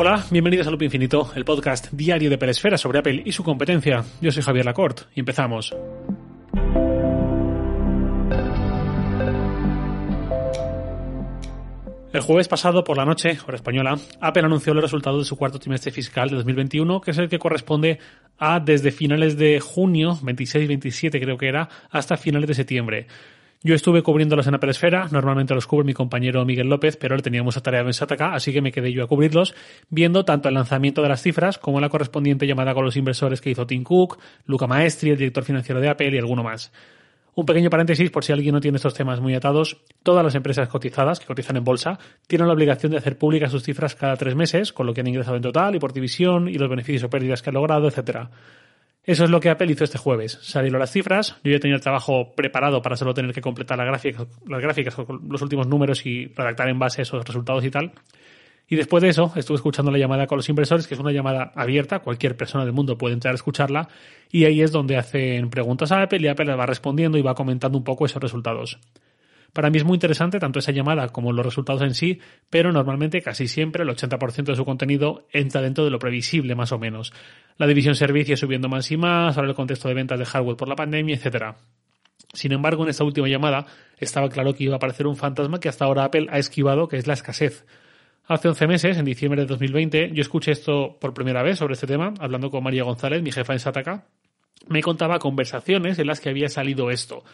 [0.00, 4.04] Hola, bienvenidos a Loop Infinito, el podcast diario de Peresfera sobre Apple y su competencia.
[4.20, 5.74] Yo soy Javier Lacorte y empezamos.
[12.12, 15.58] El jueves pasado por la noche, hora española, Apple anunció los resultados de su cuarto
[15.58, 17.98] trimestre fiscal de 2021, que es el que corresponde
[18.38, 23.08] a desde finales de junio, 26-27 creo que era, hasta finales de septiembre.
[23.60, 27.22] Yo estuve cubriéndolos en Apple Esfera, normalmente los cubre mi compañero Miguel López, pero él
[27.22, 29.52] tenía mucha tarea en Sataka, así que me quedé yo a cubrirlos,
[29.90, 33.50] viendo tanto el lanzamiento de las cifras como la correspondiente llamada con los inversores que
[33.50, 36.70] hizo Tim Cook, Luca Maestri, el director financiero de Apple y alguno más.
[37.34, 39.76] Un pequeño paréntesis por si alguien no tiene estos temas muy atados.
[40.04, 41.98] Todas las empresas cotizadas que cotizan en bolsa
[42.28, 45.06] tienen la obligación de hacer públicas sus cifras cada tres meses, con lo que han
[45.08, 48.30] ingresado en total y por división y los beneficios o pérdidas que han logrado, etcétera.
[49.08, 50.38] Eso es lo que Apple hizo este jueves.
[50.42, 53.86] Salieron las cifras, yo ya tenía el trabajo preparado para solo tener que completar las
[53.86, 57.92] gráficas, con los últimos números y redactar en base a esos resultados y tal.
[58.68, 61.52] Y después de eso, estuve escuchando la llamada con los inversores, que es una llamada
[61.56, 63.88] abierta, cualquier persona del mundo puede entrar a escucharla,
[64.30, 67.78] y ahí es donde hacen preguntas a Apple y Apple va respondiendo y va comentando
[67.78, 68.78] un poco esos resultados.
[69.52, 73.22] Para mí es muy interesante tanto esa llamada como los resultados en sí, pero normalmente
[73.22, 77.12] casi siempre el 80% de su contenido entra dentro de lo previsible más o menos.
[77.56, 80.68] La división servicios subiendo más y más, ahora el contexto de ventas de hardware por
[80.68, 81.56] la pandemia, etc.
[82.32, 83.66] Sin embargo, en esta última llamada
[83.98, 86.96] estaba claro que iba a aparecer un fantasma que hasta ahora Apple ha esquivado, que
[86.96, 87.64] es la escasez.
[88.26, 91.86] Hace 11 meses, en diciembre de 2020, yo escuché esto por primera vez sobre este
[91.86, 94.04] tema, hablando con María González, mi jefa en Sataka.
[94.66, 97.24] Me contaba conversaciones en las que había salido esto.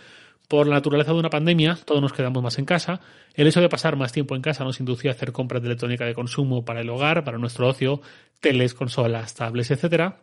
[0.48, 3.00] Por la naturaleza de una pandemia, todos nos quedamos más en casa.
[3.34, 6.05] El hecho de pasar más tiempo en casa nos inducía a hacer compras de electrónica
[6.05, 8.03] de consumo para el hogar, para nuestro ocio,
[8.41, 10.14] teles, consolas, tablets, etc.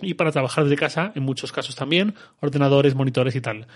[0.00, 3.66] Y para trabajar desde casa, en muchos casos también, ordenadores, monitores y tal.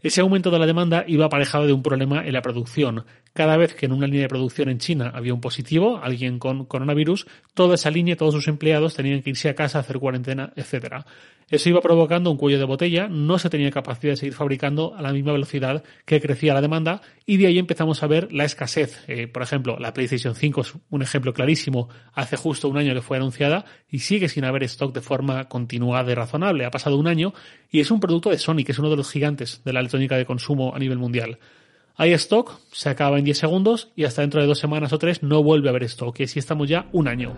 [0.00, 3.04] Ese aumento de la demanda iba aparejado de un problema en la producción.
[3.32, 6.66] Cada vez que en una línea de producción en China había un positivo, alguien con
[6.66, 11.04] coronavirus, toda esa línea, todos sus empleados tenían que irse a casa hacer cuarentena, etc.
[11.50, 15.02] Eso iba provocando un cuello de botella, no se tenía capacidad de seguir fabricando a
[15.02, 19.02] la misma velocidad que crecía la demanda y de ahí empezamos a ver la escasez.
[19.08, 21.88] Eh, por ejemplo, la PlayStation 5 es un ejemplo clarísimo.
[22.12, 26.12] Hace justo un año que fue anunciada y sigue sin haber stock de forma continuada
[26.12, 26.66] y razonable.
[26.66, 27.32] Ha pasado un año
[27.70, 30.16] y es un producto de Sony, que es uno de los gigantes de la electrónica
[30.16, 31.38] de consumo a nivel mundial.
[31.96, 35.22] Hay stock, se acaba en 10 segundos y hasta dentro de dos semanas o tres
[35.22, 37.34] no vuelve a haber stock, y así estamos ya un año.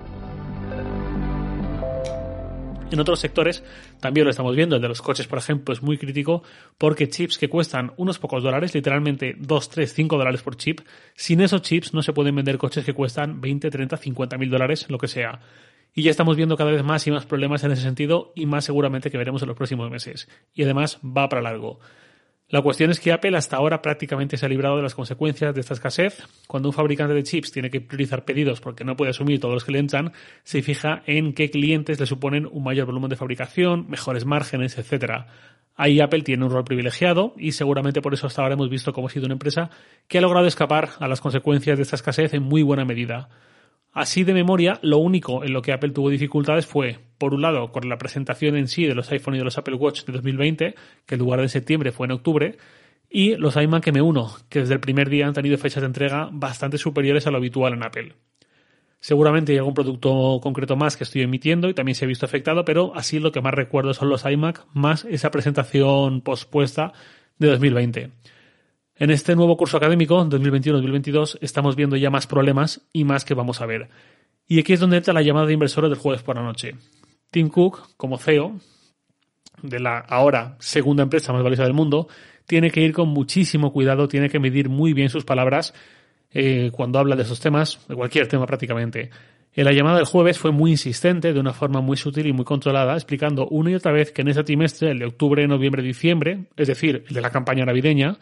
[2.91, 3.63] En otros sectores
[4.01, 4.77] también lo estamos viendo.
[4.77, 6.43] El de los coches, por ejemplo, es muy crítico
[6.77, 10.81] porque chips que cuestan unos pocos dólares, literalmente 2, 3, 5 dólares por chip,
[11.15, 14.87] sin esos chips no se pueden vender coches que cuestan 20, 30, 50 mil dólares,
[14.89, 15.41] lo que sea.
[15.95, 18.65] Y ya estamos viendo cada vez más y más problemas en ese sentido y más
[18.65, 20.29] seguramente que veremos en los próximos meses.
[20.55, 21.81] Y además va para largo.
[22.51, 25.61] La cuestión es que Apple hasta ahora prácticamente se ha librado de las consecuencias de
[25.61, 26.27] esta escasez.
[26.49, 29.65] Cuando un fabricante de chips tiene que priorizar pedidos porque no puede asumir todos los
[29.65, 30.13] que le entran,
[30.43, 35.27] se fija en qué clientes le suponen un mayor volumen de fabricación, mejores márgenes, etc.
[35.77, 39.07] Ahí Apple tiene un rol privilegiado y seguramente por eso hasta ahora hemos visto cómo
[39.07, 39.71] ha sido una empresa
[40.09, 43.29] que ha logrado escapar a las consecuencias de esta escasez en muy buena medida.
[43.93, 47.73] Así de memoria, lo único en lo que Apple tuvo dificultades fue, por un lado,
[47.73, 50.75] con la presentación en sí de los iPhone y de los Apple Watch de 2020,
[51.07, 52.57] que en lugar de septiembre fue en octubre,
[53.11, 56.79] y los iMac M1, que desde el primer día han tenido fechas de entrega bastante
[56.79, 58.15] superiores a lo habitual en Apple.
[59.01, 62.65] Seguramente hay algún producto concreto más que estoy emitiendo y también se ha visto afectado,
[62.65, 66.93] pero así lo que más recuerdo son los iMac más esa presentación pospuesta
[67.39, 68.11] de 2020.
[69.01, 73.63] En este nuevo curso académico, 2021-2022, estamos viendo ya más problemas y más que vamos
[73.63, 73.89] a ver.
[74.47, 76.75] Y aquí es donde entra la llamada de inversores del jueves por la noche.
[77.31, 78.61] Tim Cook, como CEO
[79.63, 82.09] de la ahora segunda empresa más valiosa del mundo,
[82.45, 85.73] tiene que ir con muchísimo cuidado, tiene que medir muy bien sus palabras
[86.31, 89.09] eh, cuando habla de esos temas, de cualquier tema prácticamente.
[89.55, 92.45] En la llamada del jueves fue muy insistente, de una forma muy sutil y muy
[92.45, 96.49] controlada, explicando una y otra vez que en ese trimestre, el de octubre, noviembre, diciembre,
[96.55, 98.19] es decir, el de la campaña navideña,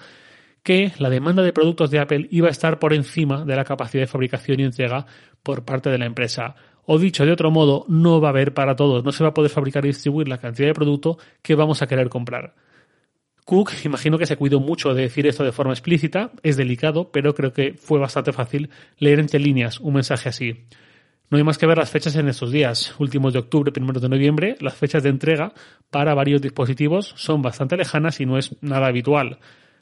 [0.69, 4.03] que la demanda de productos de Apple iba a estar por encima de la capacidad
[4.03, 5.06] de fabricación y entrega
[5.43, 6.56] por parte de la empresa.
[6.85, 9.32] O dicho de otro modo, no va a haber para todos, no se va a
[9.32, 12.55] poder fabricar y distribuir la cantidad de producto que vamos a querer comprar.
[13.47, 17.35] Cook, imagino que se cuidó mucho de decir esto de forma explícita, es delicado, pero
[17.35, 18.69] creo que fue bastante fácil
[18.99, 20.67] leer entre líneas un mensaje así.
[21.31, 24.11] No hay más que ver las fechas en estos días, últimos de octubre, primeros de
[24.11, 25.55] noviembre, las fechas de entrega
[25.88, 29.38] para varios dispositivos son bastante lejanas y no es nada habitual.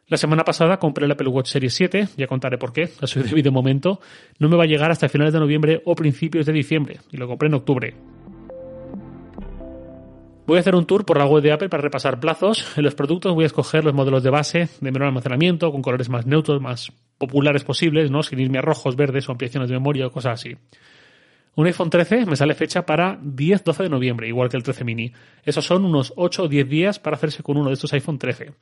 [0.09, 3.21] La semana pasada compré el Apple Watch Series 7, ya contaré por qué, a su
[3.25, 4.01] debido momento.
[4.39, 7.27] No me va a llegar hasta finales de noviembre o principios de diciembre, y lo
[7.27, 7.95] compré en octubre.
[10.47, 12.79] Voy a hacer un tour por la web de Apple para repasar plazos.
[12.79, 16.09] En los productos voy a escoger los modelos de base de menor almacenamiento, con colores
[16.09, 18.23] más neutros, más populares posibles, ¿no?
[18.23, 20.57] sin irme a rojos, verdes o ampliaciones de memoria o cosas así.
[21.57, 25.13] Un iPhone 13 me sale fecha para 10-12 de noviembre, igual que el 13 mini.
[25.43, 28.53] Esos son unos 8 o 10 días para hacerse con uno de estos iPhone 13.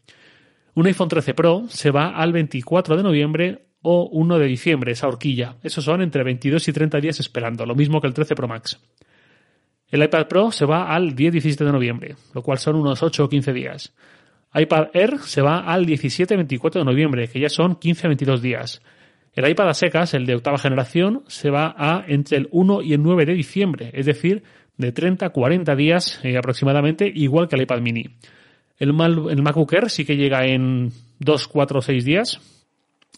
[0.75, 5.07] Un iPhone 13 Pro se va al 24 de noviembre o 1 de diciembre, esa
[5.07, 5.57] horquilla.
[5.63, 8.81] Esos son entre 22 y 30 días esperando, lo mismo que el 13 Pro Max.
[9.89, 13.29] El iPad Pro se va al 10-17 de noviembre, lo cual son unos 8 o
[13.29, 13.95] 15 días.
[14.53, 18.83] iPad Air se va al 17-24 de noviembre, que ya son 15-22 días.
[19.33, 22.95] El iPad a secas, el de octava generación, se va a entre el 1 y
[22.95, 24.43] el 9 de diciembre, es decir,
[24.77, 28.17] de 30 a 40 días eh, aproximadamente, igual que el iPad mini.
[28.79, 32.41] El, el MacBook Air sí que llega en 2, 4 o 6 días.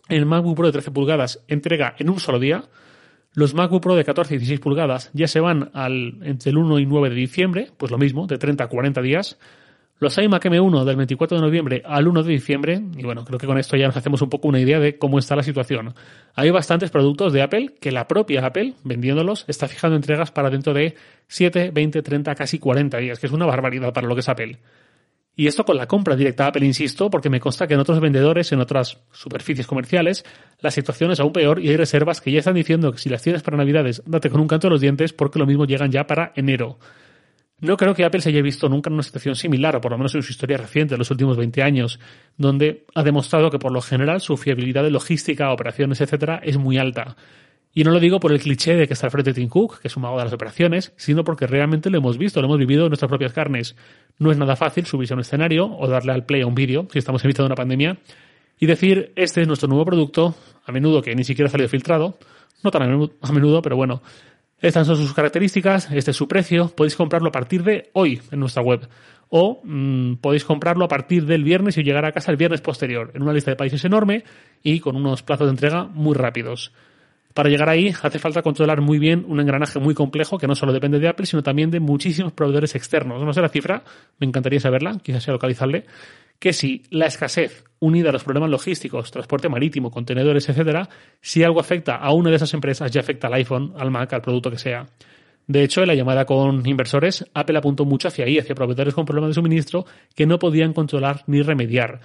[0.09, 2.65] El MacBook Pro de 13 pulgadas entrega en un solo día.
[3.33, 6.79] Los MacBook Pro de 14 y 16 pulgadas ya se van al, entre el 1
[6.79, 9.39] y 9 de diciembre, pues lo mismo, de 30 a 40 días.
[9.99, 13.47] Los iMac M1 del 24 de noviembre al 1 de diciembre, y bueno, creo que
[13.47, 15.95] con esto ya nos hacemos un poco una idea de cómo está la situación.
[16.35, 20.75] Hay bastantes productos de Apple que la propia Apple, vendiéndolos, está fijando entregas para dentro
[20.75, 20.97] de
[21.29, 24.59] 7, 20, 30, casi 40 días, que es una barbaridad para lo que es Apple.
[25.39, 28.01] Y esto con la compra directa de Apple, insisto, porque me consta que en otros
[28.01, 30.25] vendedores, en otras superficies comerciales,
[30.61, 33.21] la situación es aún peor y hay reservas que ya están diciendo que si las
[33.21, 36.07] tienes para Navidades, date con un canto de los dientes porque lo mismo llegan ya
[36.07, 36.79] para enero.
[37.61, 39.99] No creo que Apple se haya visto nunca en una situación similar, o por lo
[39.99, 42.01] menos en su historia reciente, en los últimos 20 años,
[42.39, 46.79] donde ha demostrado que por lo general su fiabilidad de logística, operaciones, etcétera, es muy
[46.79, 47.15] alta.
[47.79, 49.81] Y no lo digo por el cliché de que está al frente de Tim Cook,
[49.81, 52.59] que es un mago de las operaciones, sino porque realmente lo hemos visto, lo hemos
[52.59, 53.77] vivido en nuestras propias carnes.
[54.19, 56.89] No es nada fácil subirse a un escenario o darle al play a un vídeo,
[56.91, 57.99] si estamos en mitad de una pandemia,
[58.59, 60.35] y decir, este es nuestro nuevo producto,
[60.65, 62.19] a menudo que ni siquiera ha salido filtrado,
[62.65, 64.01] no tan a menudo, pero bueno,
[64.59, 66.69] estas son sus características, este es su precio.
[66.75, 68.89] Podéis comprarlo a partir de hoy en nuestra web.
[69.29, 73.11] O mm, podéis comprarlo a partir del viernes y llegar a casa el viernes posterior,
[73.13, 74.25] en una lista de países enorme
[74.63, 76.73] y con unos plazos de entrega muy rápidos.
[77.37, 80.73] Para llegar ahí hace falta controlar muy bien un engranaje muy complejo que no solo
[80.73, 83.23] depende de Apple, sino también de muchísimos proveedores externos.
[83.23, 83.85] No sé la cifra,
[84.19, 85.85] me encantaría saberla, quizás sea localizable,
[86.39, 90.89] que si la escasez unida a los problemas logísticos, transporte marítimo, contenedores, etcétera,
[91.21, 94.23] si algo afecta a una de esas empresas, ya afecta al iPhone, al Mac, al
[94.23, 94.87] producto que sea.
[95.47, 99.05] De hecho, en la llamada con inversores, Apple apuntó mucho hacia ahí, hacia proveedores con
[99.05, 99.85] problemas de suministro
[100.15, 102.01] que no podían controlar ni remediar.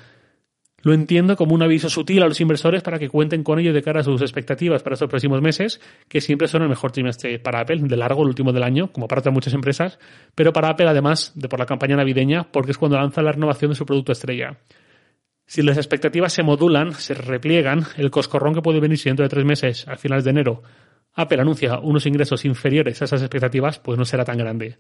[0.84, 3.84] Lo entiendo como un aviso sutil a los inversores para que cuenten con ello de
[3.84, 7.60] cara a sus expectativas para estos próximos meses, que siempre son el mejor trimestre para
[7.60, 10.00] Apple, de largo, el último del año, como para otras muchas empresas,
[10.34, 13.72] pero para Apple además de por la campaña navideña, porque es cuando lanza la renovación
[13.72, 14.58] de su producto estrella.
[15.46, 19.46] Si las expectativas se modulan, se repliegan, el coscorrón que puede venir dentro de tres
[19.46, 20.64] meses, a finales de enero,
[21.14, 24.78] Apple anuncia unos ingresos inferiores a esas expectativas, pues no será tan grande.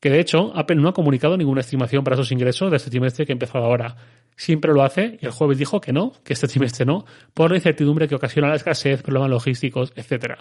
[0.00, 3.26] Que de hecho, Apple no ha comunicado ninguna estimación para esos ingresos de este trimestre
[3.26, 3.96] que ha empezado ahora.
[4.34, 7.04] Siempre lo hace y el jueves dijo que no, que este trimestre no,
[7.34, 10.38] por la incertidumbre que ocasiona la escasez, problemas logísticos, etc.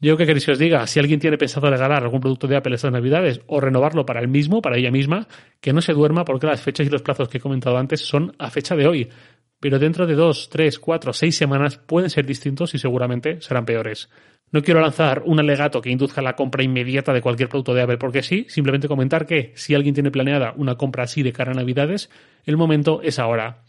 [0.00, 2.74] Yo que queréis que os diga, si alguien tiene pensado regalar algún producto de Apple
[2.74, 5.26] estas navidades o renovarlo para él mismo, para ella misma,
[5.60, 8.34] que no se duerma porque las fechas y los plazos que he comentado antes son
[8.38, 9.08] a fecha de hoy.
[9.60, 14.08] Pero dentro de dos, tres, cuatro, seis semanas pueden ser distintos y seguramente serán peores.
[14.50, 17.98] No quiero lanzar un alegato que induzca la compra inmediata de cualquier producto de Apple
[17.98, 21.54] porque sí, simplemente comentar que si alguien tiene planeada una compra así de cara a
[21.54, 22.08] Navidades,
[22.44, 23.62] el momento es ahora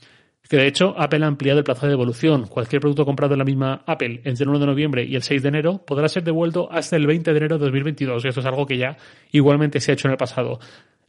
[0.49, 2.47] que de hecho Apple ha ampliado el plazo de devolución.
[2.47, 5.43] Cualquier producto comprado en la misma Apple entre el 1 de noviembre y el 6
[5.43, 8.25] de enero podrá ser devuelto hasta el 20 de enero de 2022.
[8.25, 8.97] Y esto es algo que ya
[9.31, 10.59] igualmente se ha hecho en el pasado.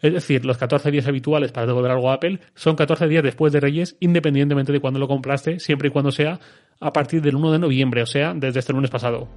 [0.03, 3.53] Es decir, los 14 días habituales para devolver algo a Apple son 14 días después
[3.53, 6.41] de Reyes, independientemente de cuándo lo compraste, siempre y cuando sea
[6.81, 9.29] a partir del 1 de noviembre, o sea, desde este lunes pasado.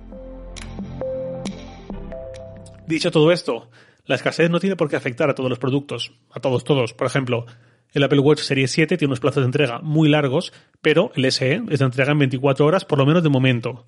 [2.87, 3.69] Dicho todo esto,
[4.05, 6.93] la escasez no tiene por qué afectar a todos los productos, a todos, todos.
[6.93, 7.45] Por ejemplo,
[7.91, 11.61] el Apple Watch Series 7 tiene unos plazos de entrega muy largos, pero el SE
[11.69, 13.85] es de entrega en 24 horas, por lo menos de momento.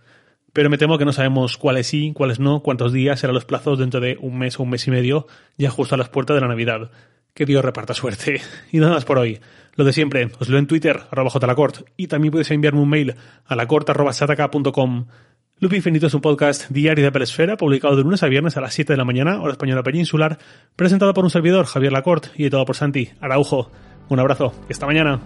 [0.55, 3.77] Pero me temo que no sabemos cuáles sí, cuáles no, cuántos días serán los plazos
[3.77, 6.39] dentro de un mes o un mes y medio, ya justo a las puertas de
[6.39, 6.91] la Navidad.
[7.33, 8.39] Que Dios reparta suerte.
[8.71, 9.41] Y nada más por hoy.
[9.75, 13.15] Lo de siempre, os leo en Twitter, arroba jlacort, y también podéis enviarme un mail
[13.45, 15.07] a lacort.sataka.com.
[15.59, 18.61] Loop Infinito es un podcast diario de Apple Esfera, publicado de lunes a viernes a
[18.61, 20.37] las 7 de la mañana, hora española peninsular,
[20.77, 23.71] presentado por un servidor, Javier Lacorte, y editado por Santi Araujo.
[24.07, 25.19] Un abrazo y hasta mañana.